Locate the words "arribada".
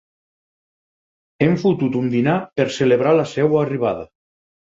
3.61-4.09